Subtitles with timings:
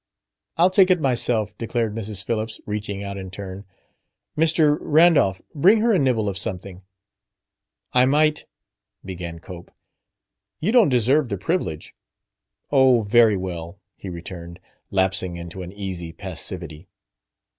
[0.57, 2.23] "I'll take it myself," declared Mrs.
[2.23, 3.65] Phillips, reaching out in turn.
[4.35, 4.75] "Mr.
[4.81, 6.81] Randolph, bring her a nibble of something."
[7.93, 8.45] "I might"
[9.05, 9.69] began Cope.
[10.59, 11.93] "You don't deserve the privilege."
[12.71, 14.59] "Oh, very well," he returned,
[14.89, 16.87] lapsing into an easy passivity.